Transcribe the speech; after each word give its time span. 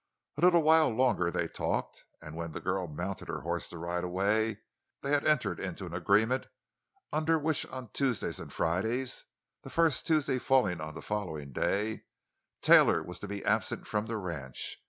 A 0.35 0.41
little 0.41 0.63
while 0.63 0.89
longer 0.89 1.29
they 1.29 1.47
talked, 1.47 2.05
and 2.23 2.35
when 2.35 2.53
the 2.53 2.59
girl 2.59 2.87
mounted 2.87 3.27
her 3.27 3.41
horse 3.41 3.69
to 3.69 3.77
ride 3.77 4.03
away, 4.03 4.61
they 5.03 5.11
had 5.11 5.27
entered 5.27 5.59
into 5.59 5.85
an 5.85 5.93
agreement 5.93 6.47
under 7.13 7.37
which 7.37 7.67
on 7.67 7.91
Tuesdays 7.93 8.39
and 8.39 8.51
Fridays—the 8.51 9.69
first 9.69 10.07
Tuesday 10.07 10.39
falling 10.39 10.81
on 10.81 10.95
the 10.95 11.03
following 11.03 11.51
day—Taylor 11.51 13.03
was 13.03 13.19
to 13.19 13.27
be 13.27 13.45
absent 13.45 13.85
from 13.85 14.07
the 14.07 14.17
ranch. 14.17 14.79